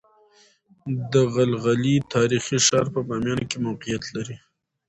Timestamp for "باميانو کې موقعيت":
3.07-4.03